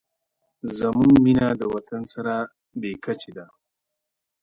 زموږ 0.77 1.11
مینه 1.23 1.47
د 1.59 1.61
وطن 1.73 2.01
سره 2.13 2.35
بې 2.79 2.91
کچې 3.03 3.31
ده. 3.37 3.45